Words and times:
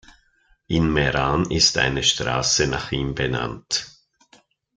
In 0.65 0.91
Meran 0.91 1.51
ist 1.51 1.77
eine 1.77 2.01
Straße 2.01 2.65
nach 2.65 2.91
ihm 2.91 3.13
benannt. 3.13 3.87